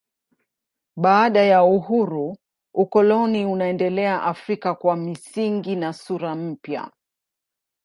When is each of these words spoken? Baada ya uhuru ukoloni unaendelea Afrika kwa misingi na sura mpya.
Baada 0.95 1.43
ya 1.43 1.63
uhuru 1.63 2.37
ukoloni 2.73 3.45
unaendelea 3.45 4.23
Afrika 4.23 4.75
kwa 4.75 4.95
misingi 4.95 5.75
na 5.75 5.93
sura 5.93 6.35
mpya. 6.35 6.91